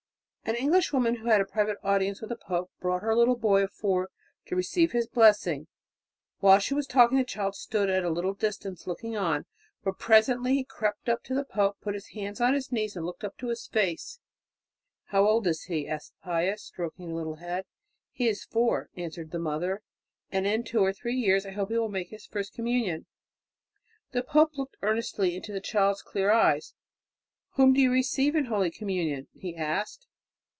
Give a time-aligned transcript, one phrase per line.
[0.43, 3.71] An Englishwoman who had a private audience with the pope brought her little boy of
[3.71, 4.09] four
[4.47, 5.67] to receive his blessing.
[6.39, 9.45] While she was talking the child stood at a little distance looking on;
[9.83, 13.05] but presently he crept up to the pope, put his hands on his knees and
[13.05, 14.19] looked up into his face.
[15.05, 17.63] "How old is he?" asked Pius, stroking the little head.
[18.11, 19.83] "He is four," answered the mother,
[20.33, 23.05] "and in two or three years I hope he will make his first communion."
[24.11, 26.73] The pope looked earnestly into the child's clear eyes.
[27.51, 30.07] "Whom do you receive in holy communion?" he asked.